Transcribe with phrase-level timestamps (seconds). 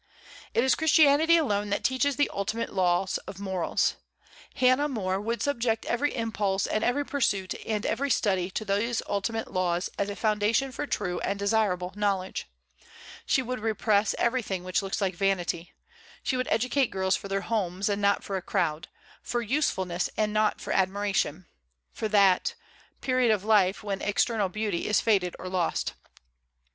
[0.55, 3.97] It is Christianity alone that teaches the ultimate laws of morals.
[4.55, 9.51] Hannah More would subject every impulse and every pursuit and every study to these ultimate
[9.53, 12.47] laws as a foundation for true and desirable knowledge.
[13.27, 15.71] She would repress everything which looks like vanity.
[16.23, 18.87] She would educate girls for their homes, and not for a crowd;
[19.21, 21.45] for usefulness, and not for admiration;
[21.93, 22.55] for that;
[23.01, 25.93] period of life when external beauty is faded or lost.